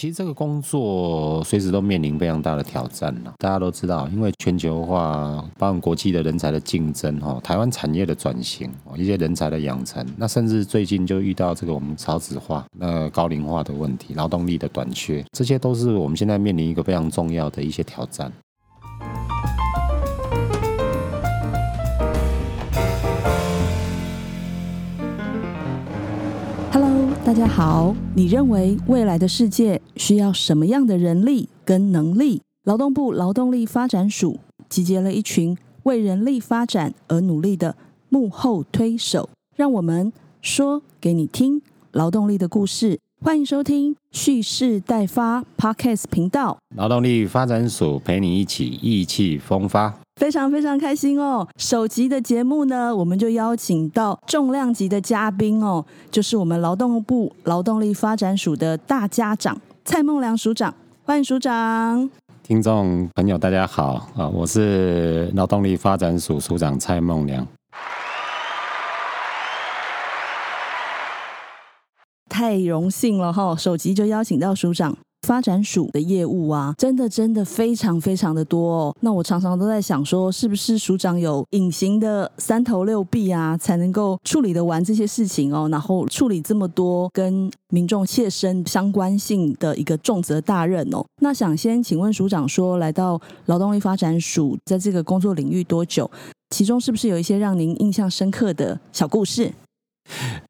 [0.00, 3.34] 其实这个工作随时都面临非常大的挑战了。
[3.36, 18.32] 大家都知道，因为全球化，包括国际的人才的竞争，哈，台湾产业的转型，一些人才的养成，那甚至最近就遇到这个我们少子化、那高龄化的问题，劳动力的短缺，这些都是我们现在面临一个非常重要的一些挑战。
[27.30, 32.42] 大家好，你认为未来的世界需要什么样的人力跟能力？
[32.64, 37.76] 劳动部劳动力发展署集结了一群为人力发展而努力的
[38.08, 40.12] 幕后推手，让我们
[40.42, 41.62] 说给你听
[41.92, 42.98] 劳动力的故事。
[43.22, 49.99] 欢迎收听蓄势待发 Podcast 频道，劳动力发展署陪你一起意气风发。
[50.20, 51.48] 非常非常开心哦！
[51.56, 60.74] 首集的节目呢，我们就邀请到重量级的嘉宾哦，就是我们劳动部劳动力发展署的大家长蔡梦良署长，
[61.06, 62.10] 欢迎署长。
[62.42, 67.46] 听众朋友，大家好啊，我是劳动力发展署署长蔡梦良。
[72.28, 73.56] 太荣幸了哈！
[73.56, 74.94] 首集就邀请到署长。
[75.30, 78.96] 发展署的业务啊，真的真的非常非常的多哦。
[78.98, 85.68] 那我常常都在想说，是不是署长有隐形的三头六臂啊，才能够处理得完这些事情哦？
[85.70, 91.06] 然后处理这么多跟民众切身相关性的一个重责大任哦。
[91.22, 96.10] 那想先请问署长说，来到劳动力发展署，在这个工作领域多久？
[96.52, 99.52] 其中是不是有一些让您印象深刻的小故事？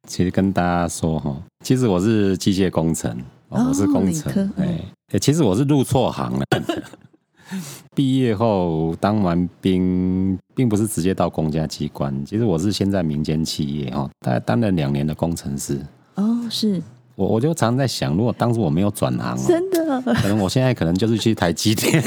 [0.08, 3.14] 其实跟大家说哈，其实我是机械工程。
[3.50, 6.44] 我是工程，哎，其实我是入错行了。
[7.96, 15.84] 毕业后当完兵，并不是直接到公家机关，其实我是先在民间企业哈，大概当了两年的工程师。
[16.14, 16.80] 哦，是。
[17.20, 22.02] 我我就常常在想，如果当初我没有转行，真的，可能我现在可能就是去台积电，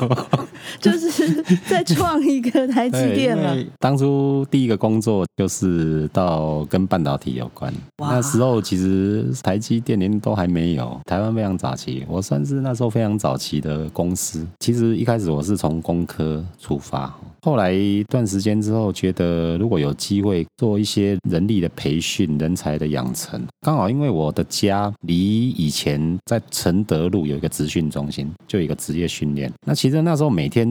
[0.80, 3.54] 就是再创一个台积电了。
[3.78, 14.46] 当初第一个工作就是到跟半导体有关，那时候其实台积电连都还没有，台湾非常早期，我算是那时候非常早期的公司。
[14.60, 17.14] 其实一开始我是从工科出发。
[17.46, 29.48] 后来一段时间之后，觉得如果有机会做一些人力的培训、人才的养成，刚好因为我的家离以前在承德路有一个职训中心，就有一个职业训练。
[29.64, 30.66] 那其实那时候每天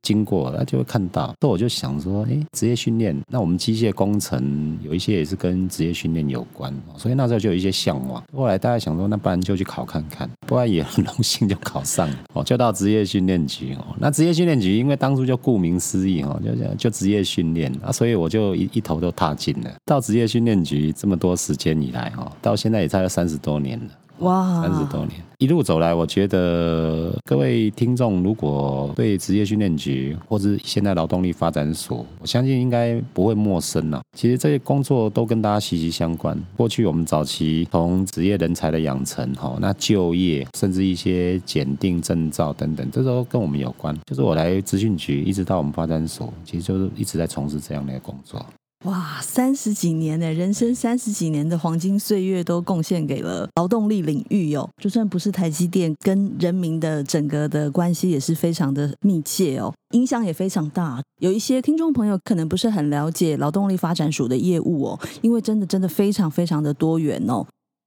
[0.00, 1.34] 经过，那就会看到。
[1.38, 8.24] 那我就想说，哎，职业训练，那我们机械工程有一些也是跟职业训练有关，所以那时候就有一些向往。
[8.34, 13.94] 后来大家想说，那不然就去考看看，不然也很荣幸就考上了，哦，就到职业训练局哦。
[13.98, 16.05] 那职业训练局，因为当初就顾名思。
[16.22, 19.70] 哦，就就职业训练啊，所以我就一一头都踏进了。
[19.84, 23.86] 到职业训练局这么多时间以来，哦，到现在也差了三十多年了。
[24.20, 34.00] 哇，三十多年一路走来，我觉得各位听众如果对职业训练局或是现在劳动力发展所，我相信应该不会陌生了。
[34.16, 36.38] 其实这些工作都跟大家息息相关。
[36.56, 43.94] 过去我们早期从职业人才的养成，哈，那就业甚至一些检定证照等等，这都跟我们有关。
[44.06, 48.44] 就是我来资讯局，一直到我们发展所，其实就是一直在从事这样的工作。
[48.86, 54.68] 哇，三十几年呢，人生三十几年的黄金岁月都贡献给了劳动力领域哟。
[54.80, 61.02] 就算不是台积电，跟人民的整个的关系也是非常的密切哦，影响也非常大。
[61.20, 67.44] 有一些听众朋友可能不是很了解劳动力发展署的业务哦，因为真的真的非常非常的多元哦。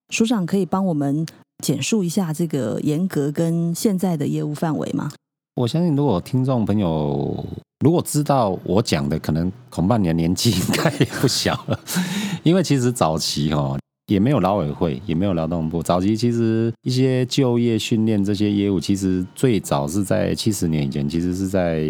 [0.09, 1.25] 署长可以帮我们
[1.63, 5.09] 简述一下这个严格跟现在的业务范围吗？
[5.55, 7.45] 我相信，如果听众朋友
[7.79, 11.79] 如果知道我讲的，可能恐怕你的年纪应该也不小了，
[12.43, 15.81] 因为其实早期哦，也没有劳委会，也没有劳动部。
[15.81, 21.85] 早期其实一些就业训练这些业务，其实最早是在七十年以前，其实是在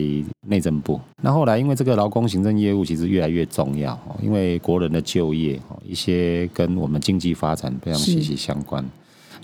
[0.48, 1.02] 内政部。
[1.24, 8.88] 那后来因为这个劳工行政业务其实越来越重要，因为国人的就业一些跟我们经济发展非常息息相关。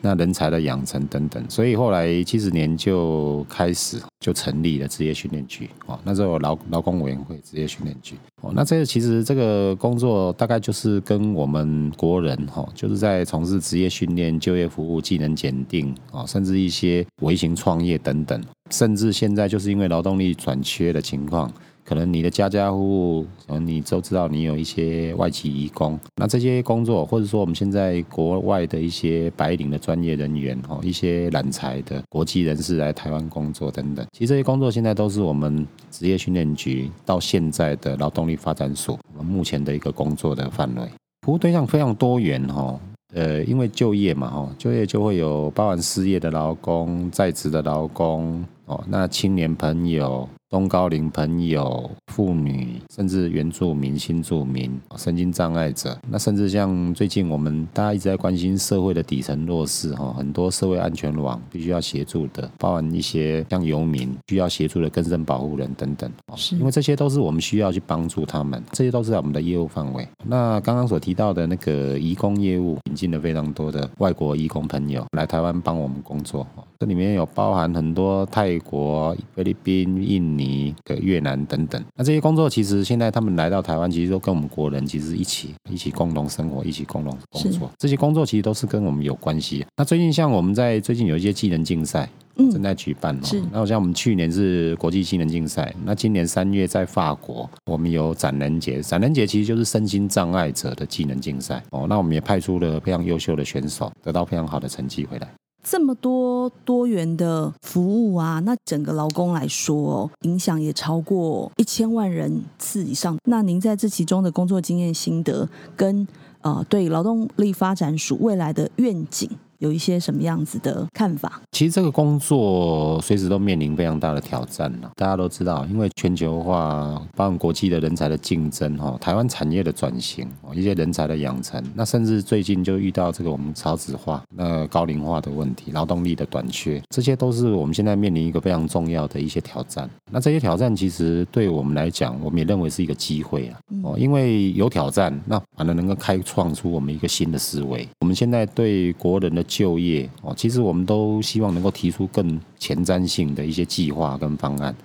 [0.05, 5.99] 那人才的养成等等，所以后来七十年就开始就成立了职业训练局哦。
[6.03, 8.13] 那时候劳劳工委员会职业训练局
[8.43, 8.51] 哦。
[8.55, 18.39] 那这个其实这个工作大概就是跟我们国人哈，就是在从事职业训练、就业服务、技能检定啊，甚至一些微型创业等等，
[18.69, 21.51] 甚至现在就是因为劳动力转缺的情况。
[21.87, 40.89] 可能你的家家户户，可能，你都知道你有一些外企移工，那这些工作，或者说我们现在国外的一些白领的专业人员，哦，一些揽才的国际人士来台湾工作等等，其实这些工作现在都是我们职业训练局到现在的劳动力发展所，我们目前的一个工作的范围，
[41.21, 42.79] 服务对象非常多元，哈。
[43.13, 50.27] 呃，因为就业嘛，哈，就业就会有包含失业的劳工、在职的劳工，哦，那青年朋友。
[50.55, 66.55] 中高龄朋友、妇女，甚至原住民、新住民、神经障碍者，那甚至像最近我们大家一直在关心社会的底层弱势哈，很多社会安全网必须要协助的，包含一些像游民需要协助的更生保护人等等，是。
[66.55, 70.07] 因为这些都是我们需要去帮助他们，这些都是在我们的业务范围。
[70.23, 76.47] 那刚刚所提到的那个移工业务，引进了非常多的外国移工朋友来台湾帮我们工作，
[76.77, 80.25] 这里面有包含很多泰国、菲律宾、印。
[80.35, 87.71] 尼的越南等等，那这些工作其实现在他们来到台湾，其实都跟我们国人其实一起一起共同生活，一起共同工作。
[87.77, 89.65] 这些工作其实都是跟我们有关系。
[89.77, 92.09] 那最近像我们在最近有一些技能竞赛
[92.51, 93.21] 正在举办哦。
[93.49, 98.81] 那好像我们去年是国际技能竞赛，那今年三月在法国，我们有展能节。
[98.81, 101.85] 展能节其实就是身心障碍者的技能竞赛哦。
[101.87, 105.29] 那我们也派出了非常优秀的选手，得到非常好的成绩回来。
[105.67, 113.17] 这么多多元的服务啊，那整个劳工来说哦，影响也超过一千万人次以上。
[113.25, 116.07] 那您在这其中的工作经验心得，跟
[116.41, 119.27] 呃对劳动力发展署未来的愿景？
[119.59, 121.41] 有一些什么样子的看法？
[121.51, 124.91] 其实这个工作随时都面临非常大的挑战了。
[124.95, 139.89] 大家都知道，因为全球化，包括国际的人才的竞争，哈，台湾产业的转型，一些人才的养成，那甚至最近就遇到这个我们少子化、那高龄化的问题，劳动力的短缺，这些都是我们现在面临一个非常重要的一些挑战。
[140.11, 147.87] 那这些挑战其实对我们来讲，我们也认为是一个机会啊，哦，因为有挑战，那反而能够开创出我们一个新的思维。
[147.99, 154.75] 我们现在对国人的就业哦，其实我们都希望能够提出更前瞻性的一些计划跟方案，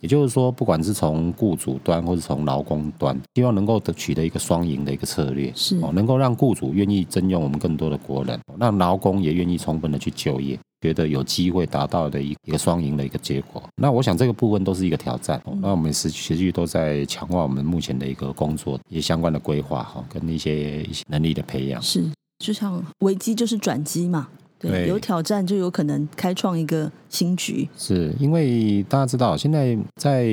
[0.00, 13.60] 也就是说，不管是从雇主端或者从劳工端，希望能够取得一个双赢的一个策略，是哦，能够让雇主愿意征用我们更多的国人，让劳工也愿意充分的去就业，觉得有机会达到的一一个双赢的一个结果。
[13.76, 21.82] 那我想这个部分都是一个挑战，那我们是持续都在强化我们目前的一个工作一些相关的规划哈，跟一些一些能力的培养。
[21.82, 22.04] 是，
[22.38, 24.28] 就像危机就是转机嘛。
[24.60, 27.68] 对，有挑战就有可能开创一个新局。
[27.76, 30.26] 是因为大家知道，现在在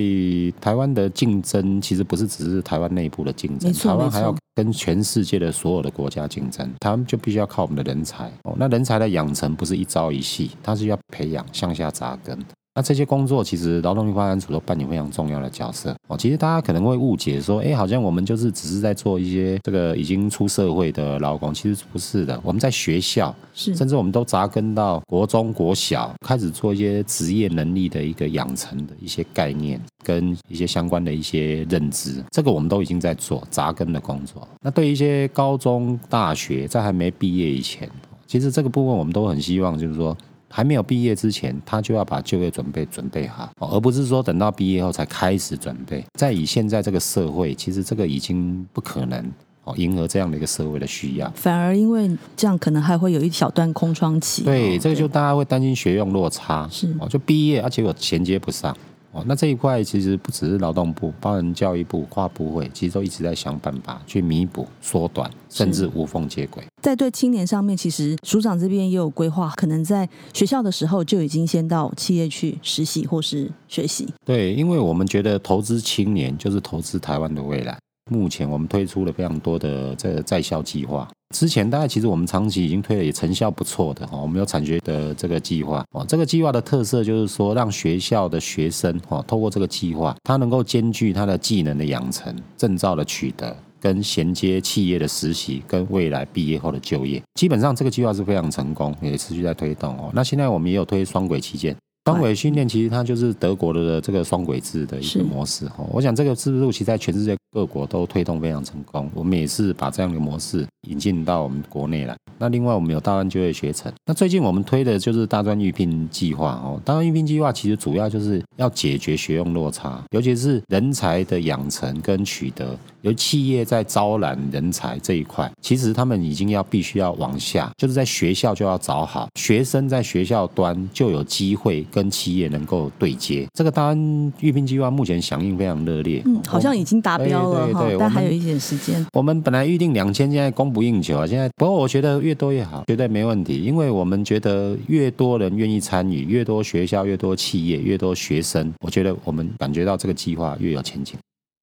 [0.59, 8.25] 台湾的竞争其实不是只是台湾内部的竞争，台湾还要跟全世界的所有的国家竞争，他们就必须要靠我们的人才。
[8.45, 12.35] 哦，那人才的养成不是一朝一夕，它是要培养向下扎根。
[12.75, 16.17] 那这些工作其实劳动力发展署都扮演非常重要的角色哦。
[16.17, 22.37] 其实大家可能会误解说，哎，好像我们就是只是在做一些这个已经出社会的劳工，其实不是的。
[22.43, 34.45] 我们在学校，是甚至我们都扎根到国中、国小，开始做一些职业能力的一个养成的一些概念跟一些相关的一些认知，这个我们都已经在做扎根的工作。
[34.61, 37.89] 那对一些高中、大学在还没毕业以前，
[38.27, 40.15] 其实这个部分我们都很希望，就是说。
[40.55, 46.01] 还没有毕业之前，他就要把就业准备准备好，而不是说等到毕业后才开始准备。
[46.17, 49.21] 在以现在这个社会，其实这个已经不可能
[49.65, 51.29] 哦，迎合这样的一个社会的需要。
[51.35, 54.45] 反而因为这样，可能还会有一小段空窗期。
[54.45, 58.73] 对，这个就大家会担心学用落差，是哦，就毕业而且我衔接不上。
[59.15, 66.61] 哦，那这一块其实不只是劳动部，包含教育部、跨部会，其实都一直在想办法去弥补、缩短，甚至无缝接轨。
[66.81, 74.05] 在对青年上面，其实署长这边也有规划，可能在学校的时候就已经先到企业去实习或是学习。
[74.25, 77.77] 对，因为我们觉得投资青年就是投资台湾的未来。
[78.11, 81.07] 目前我们推出了非常多的这个在校计划。
[81.35, 84.17] 之前大概其实我们长期已经推了，也成效不错的哈。
[84.17, 97.21] 我们有产学的这个计划哦，这个计划的特色就是说，让学校的学生哈，透过这个计划，他能够兼具他的技能的养成、证照的取得，跟衔接企业的实习，跟未来毕业后的就业。
[97.33, 100.11] 基本上这个计划是非常成功，也持续在推动哦。
[100.13, 101.75] 那现在我们也有推双轨旗舰。
[102.05, 105.83] 双轨训练其实它就是德国的这个双轨制的一个模式哈。
[105.91, 109.09] 我想这个制度其实在全世界各国都推动非常成功。
[109.15, 112.15] 我们也是把这样的模式引进到我们国内来。
[112.37, 113.91] 那另外我们有大专就业学程。
[114.05, 116.79] 那最近我们推的就是大专预聘计划哦。
[116.83, 122.77] 大专预聘计划其实主要就是要解决学用落差，尤其是人才的养成跟取得。
[123.01, 133.47] 由企业在招揽人才这一块，其实他们已经要必须要往下，就是在学校就要找好学生，在学校端就有机会跟企业能够对接。
[133.53, 139.05] 这个大专预聘计划目前响应非常热烈，嗯，好像已经达标了哈，但还有一点时间。
[139.13, 141.27] 我们本来预定两千，现在供不应求啊。
[141.27, 151.15] 现在不过我觉得越多越好，绝对没问题，因为我们觉得越多人愿意参与，越多学校、越多企业、越多学生，我觉得我们感觉到这个计划越有前景。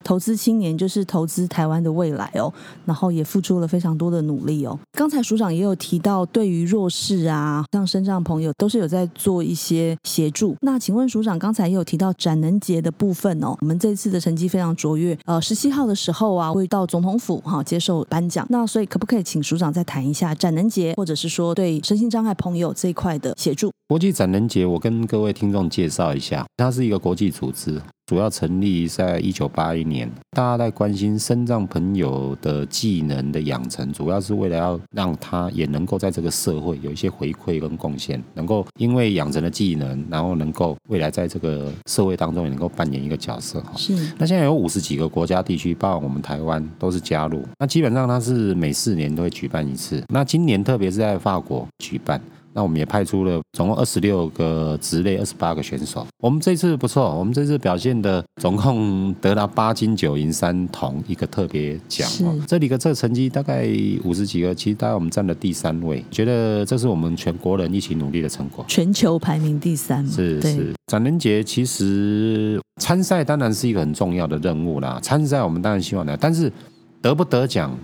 [0.02, 2.52] 投资青年就是投资台湾的未来哦，
[2.84, 4.78] 然后也付出了非常多的努力哦。
[4.92, 10.56] 刚才署长也有提到，对于弱势啊，像身障朋友，都是有在做一些协助。
[10.60, 15.18] 那请问署长，刚才也有提到展能节的部分哦，我们这次的成绩非常卓越。
[15.24, 18.46] 呃，十七号的时候啊，会到总统府哈接受颁奖。
[18.50, 23.70] 那所以可不可以请署长再谈一下展能节，或者是说对身心障碍朋友这一块的协助？
[23.88, 27.80] 国际展能节，我跟各位听众介绍一下，它是一个国际组织。
[28.12, 43.72] 主要成立在一九八一年，大家在关心身障朋友的技能的养成，主要是为了要让他也能够在这个社会有一些回馈跟贡献，能够因为养成的技能，然后能够未来在这个社会当中也能够扮演一个角色哈。
[43.76, 43.94] 是。
[44.18, 47.42] 那现在有五十几个国家地区，包括我们台湾都是加入。
[47.58, 50.04] 那基本上它是每四年都会举办一次。
[50.10, 52.20] 那今年特别是在法国举办。
[52.54, 56.06] 那我们也派出了总共二十六个职类二十八个选手。
[56.18, 62.08] 我们这次不错，我们这次表现的总共得到八金九银三铜一个特别奖。
[62.46, 63.66] 这里的这个成绩大概
[64.04, 66.04] 五十几个，其实大概我们占了第三位。
[66.10, 68.64] 觉得这是我们全国人一起努力的成果。
[68.68, 70.06] 全球排名第三。
[70.06, 70.74] 是是。
[70.86, 75.00] 展能节其实参赛当然是一个很重要的任务啦。
[75.02, 76.52] 参赛我们当然希望的，但是
[77.00, 77.74] 得不得奖？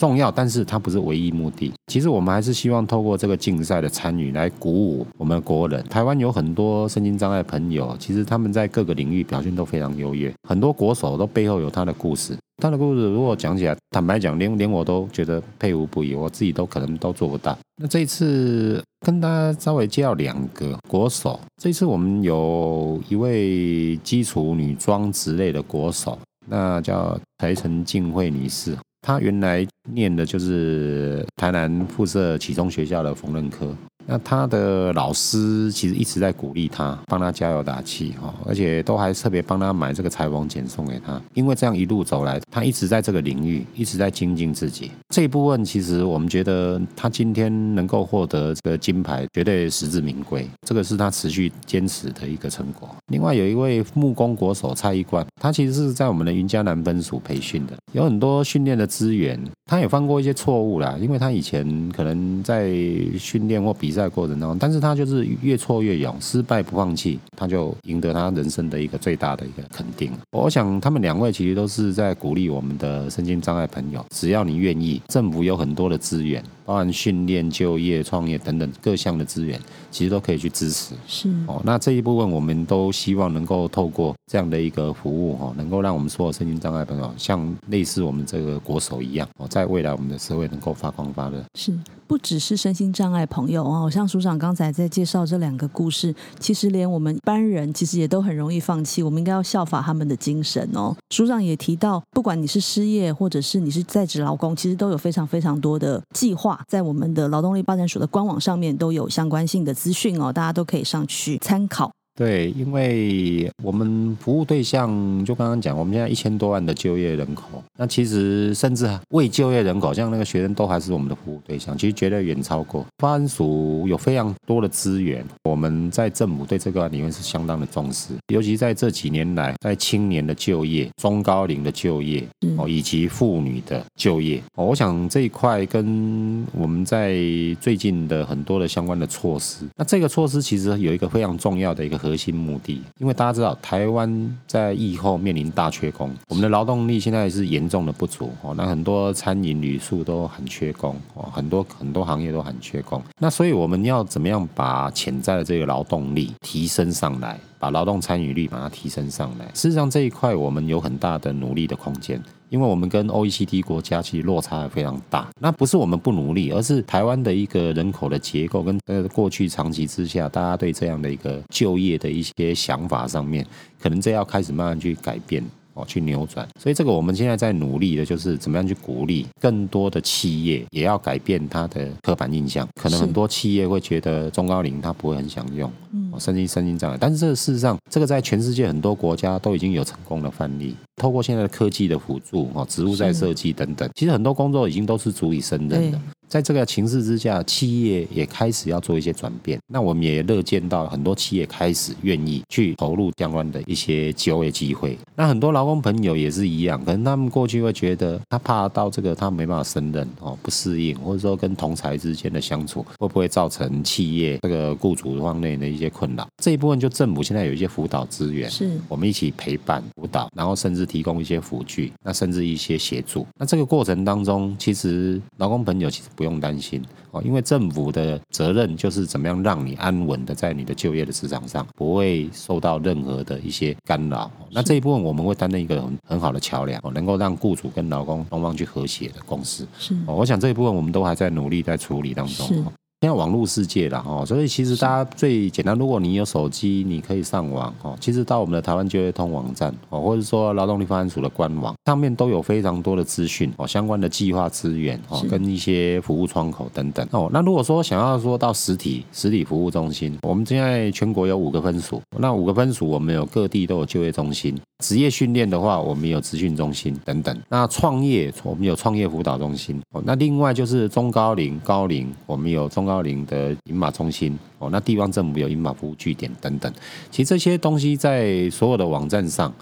[0.00, 1.70] 重要，但是它不是唯一目的。
[1.88, 5.84] 其实我们还是希望透过这个竞赛的参与，来鼓舞我们国人。
[5.84, 10.32] 台湾有很多身心障碍朋友，其实他们在各个领域表现都非常优越。
[10.48, 12.34] 很多国手都背后有他的故事。
[12.62, 16.14] 他的故事如果讲起来，坦白讲，连连我都觉得佩服不已。
[16.14, 17.58] 我自己都可能都做不到。
[17.76, 21.38] 那这一次跟大家稍微介绍两个国手。
[21.62, 28.74] 这次我们有一位基础女装之类的国手，那叫台城静惠女士。
[29.02, 33.74] 他原来念的就是台南附设启聪学校的缝纫科。
[34.06, 41.20] 那他的老师其实一直在鼓励他，帮他加油打气哈，而且都还特别帮他买这个裁缝剪送给他。
[41.34, 44.90] 因为这样一路走来，他一直在这个领域一直在精进自己。
[45.10, 50.48] 这一部分其实我们觉得他今天能够获得这个金牌，绝对实至名归。
[50.66, 52.88] 这个是他持续坚持的一个成果。
[53.08, 59.40] 另外有一位木工国手蔡一冠，他其实是在我们的云嘉南分署培训的，有很多训练的资源。
[59.70, 62.68] 他也犯过一些错误啦，因为他以前可能在
[63.16, 64.10] 训练或比赛。
[64.10, 70.10] 过程当中，但是他就是越挫越勇，失败不放弃，他就赢得他人生的一个最大的一个肯定。
[70.32, 76.42] 我想他们两位其实都是在鼓励我们的身心障碍朋友，只要你愿意，政府有很多的资源。
[76.70, 79.60] 包含训练、就业、创业等等各项的资源，
[79.90, 80.94] 其实都可以去支持。
[81.04, 91.42] 是哦，那这一部分我们都希望能够透过这样的一个服务哈，能够让我们所有身心障碍朋友，像类似我们这个国手一样哦，在未来我们的社会能够发光发热。
[91.56, 100.96] 是，不只是身心障碍朋友哦，像署长刚才在介绍这两个故事，其实连我们一般人其实也都很容易放弃，我们应该要效法他们的精神哦。
[101.10, 106.59] 署长也提到，不管你是失业或者是你是在职劳工，其实都有非常非常多的计划。
[106.66, 111.92] 在我们的劳动力发展署的官网上面都有相关性的资讯哦，大家都可以上去参考。
[112.20, 122.84] 对，因为我们服务对象就刚刚讲，我们现在一千多万的就业人口，那其实甚至未就业人口，像那个学生都还是我们的服务对象，其实绝对远超过。
[122.98, 132.22] 发安署有非常多的资源，我们在政府对这个领域是相当的重视，尤其在这几年来，在青年的就业、中高龄的就业
[132.58, 137.16] 哦，以及妇女的就业哦，我想这一块跟我们在
[137.62, 142.09] 最近的很多的相关的措施，那这个措施其实有一个非常重要的一个核。
[142.10, 148.52] 核心目的，因为大家知道，台湾在疫后面临大缺工，我们的劳动力现在是严重的不足哦。
[148.56, 153.00] 那很多餐饮、旅宿都很缺工哦，很多很多行业都很缺工。
[153.20, 159.44] 那所以我们要怎么样把潜在的这个劳动力提升上来，把劳动参与率把它提升上来？
[159.54, 162.20] 事实上这一块我们有很大的努力的空间。
[162.50, 173.46] 因为我们跟 OECD 国家其实落差非常大，那不是我们不努力，而是台湾的一个人口的结构跟呃过去长期之下，大家对这样的一个就业的一些想法上面，
[173.80, 175.42] 可能这要开始慢慢去改变。
[175.72, 182.66] 哦，去扭转，所以这个我们现在在努力的，就是怎么样去鼓励更多的企业也要改变它的刻板印象。
[182.74, 190.74] 可能很多企业会觉得中高龄他不会很想用，嗯，身心身心障碍，但是这个事实上，这个在全世界很多国家都已经有成功的范例。
[190.96, 196.00] 透过现在的科技的辅助，哦，植物在设计等等，其实很多工作已经都是足以胜任的。
[196.30, 199.58] 在这个情势之下，企业也开始要做一些转变。
[199.66, 204.96] 那我们也乐见到很多企业开始愿意去投入相关的一些就业机会。
[205.16, 216.24] 那很多劳工朋友也是一样，可能他们过去会觉得他怕到这个他没办法胜任哦，不适应，或者说跟同才之间的相处会不会造成企业这个雇主方面的一些困扰？
[216.40, 223.26] 这一部分就政府现在有一些辅导资源，是我们一起陪伴辅导，然后甚至提供一些辅具，那甚至一些协助。
[223.36, 234.30] 那这个过程当中，其实劳工朋友其实不用担心哦，因为政府的责任就是怎么样让你安稳的在你的就业的市场上，不会受到任何的一些干扰。
[234.50, 239.66] 那这一部分我们会担任一个很很好的桥梁，能够让雇主跟劳工双方去和谐的共识。
[239.78, 242.70] 是，我想这一部分我们都还在努力在处理当中。
[243.02, 247.96] 现在网络世界了哈，所以其实大家最简单，如果你有手机，你可以上网哦。
[247.98, 257.30] 其实到我们的台湾就业通网站哦，或者说劳动力发展署的官网上面都有非常多的资讯哦，相关的计划资源哦，跟一些服务窗口等等哦。
[257.32, 264.54] 那如果说想要说到实体实体服务中心，我们现在全国有五个分署，那五个分署我们有各地都有就业中心。
[264.80, 267.38] 职业训练的话，我们有职训中心等等。
[267.48, 269.80] 那创业，我们有创业辅导中心。
[269.92, 274.36] 哦，那另外就是中高龄、高龄，我们有中高龄的银马中心。
[274.58, 276.72] 哦，那地方政府有银马服务据点等等。
[277.10, 279.52] 其实这些东西在所有的网站上，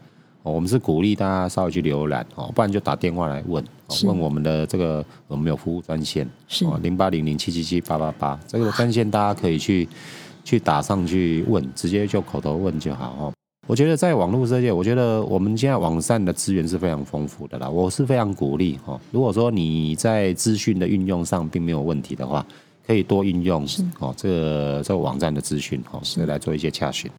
[0.42, 2.24] 哦，我们是鼓励大家稍微去浏览。
[2.34, 3.62] 哦，不然就打电话来问，
[4.04, 8.40] 问我们的这个我们有服务专线，是零八零零七七七八八八。
[8.46, 9.88] 这个专线大家可以去
[10.44, 13.16] 去打上去问，直接就口头问就好。
[13.20, 13.32] 哦。
[13.68, 17.68] 我觉得在网络世界，我觉得我们现在网站的资源是非常丰富的啦。
[17.68, 22.44] 我是非常鼓励哈，如果说你在资讯的运用上并没有问题的话，
[22.86, 23.66] 可以多运用
[23.98, 27.10] 哦这个这个网站的资讯哦，是来做一些洽询。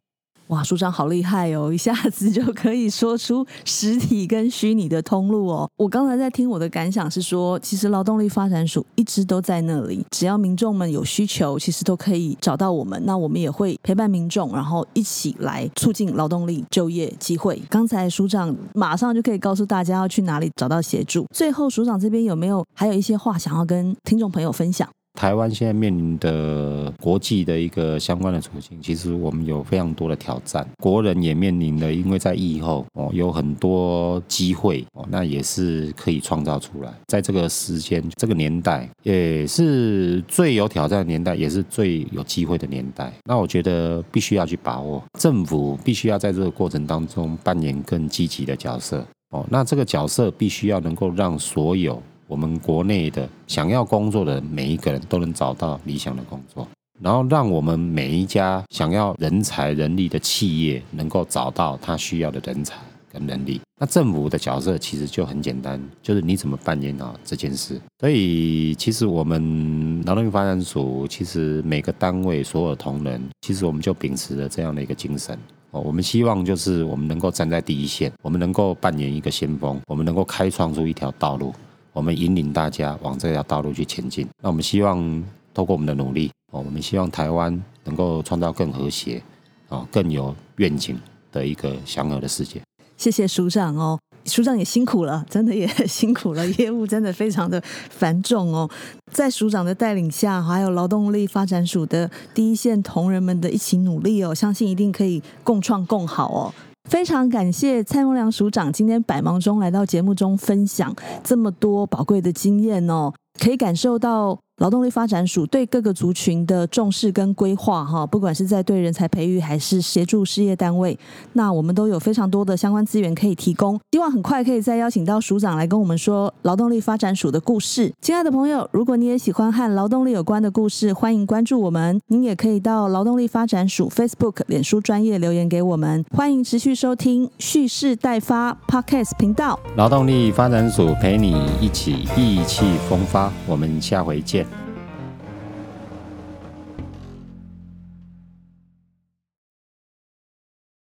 [0.50, 1.70] 哇，署长好厉害哦！
[1.74, 5.68] 一下子就可以说出实体跟虚拟的通路哦。
[5.76, 13.00] 我刚才在听我的感想是说，其实劳动力发展署一直都在那里，只要民众们有需求，其实都可以找到我们。
[13.06, 17.62] 那我们也会陪伴民众，然后一起来促进劳动力就业机会。
[17.70, 21.24] 刚才署长马上就可以告诉大家要去哪里找到协助。
[21.32, 24.88] 最后，署长这边有没有还有一些话想要跟听众朋友分享？
[25.14, 30.66] 台湾现在面临的国际的一个相关的处境，其实我们有非常多的挑战。
[30.78, 36.92] 国人也面临的，因为在疫后哦，有很多机会哦，那也是可以创造出来。
[37.08, 43.12] 在这个时间、这个年代，也是最有挑战的年代，也是最有机会的年代。
[43.24, 49.44] 那我觉得必须要去把握，政府必须要在这个过程当中扮演更积极的角色哦。
[49.50, 52.00] 那这个角色必须要能够让所有。
[52.30, 56.66] 我们国内的想要工作的每一个人都能找到理想的工作，
[57.00, 62.76] 然后让我们每一家想要人才人力的企业能够找到他需要的人才
[63.12, 63.60] 跟能力。
[63.80, 67.80] 那政府的角色其实就很简单，就是你怎么扮演好这件事。
[67.98, 75.36] 所以，其实我们劳动力发展署，其实每个单位所有同仁，其实我们就秉持了这样的一个精神
[75.72, 75.80] 哦。
[75.80, 81.52] 我们希望就是我们能够站在第一线，我们能够扮演一个先锋，我们能够开创出一条道路。
[81.92, 84.26] 我们引领大家往这条道路去前进。
[84.42, 89.22] 那我们希望透过我们的努力，哦，我们希望台湾能够创造更和谐、
[89.68, 90.98] 哦更有愿景
[91.32, 92.60] 的一个祥和的世界。
[92.96, 98.68] 谢谢署长哦，署长也辛苦了，真的也 辛苦了，业务真的非常的繁重哦。
[99.12, 106.54] 在署长的带领下，还有劳动力发展署的第一线同仁们的一起努力哦，相信一定可以共创共好哦。
[106.90, 114.36] 非常感谢蔡孟良署长今天百忙中来到节目中分享这么多宝贵的经验哦，可以感受到。
[114.60, 120.98] 劳动力发展署对各个族群的重视跟规划，哈，不管是在对人才培育还是协助事业单位，
[121.32, 123.80] 那我们都有非常多的相关资源可以提供。
[123.92, 127.90] 希望很快可以再邀请到署长来跟我们说劳动力发展署的故事。
[128.02, 131.98] 亲爱的朋友，如果你也喜欢和劳动力有关的故事，欢迎关注我们。
[132.08, 136.04] 您也可以到劳动力发展署 Facebook 脸书专业留言给我们。
[136.10, 139.58] 欢迎持续收听蓄势待发 Podcast 频道。
[139.76, 144.49] 劳动力发展署陪你一起意气风发，我们下回见。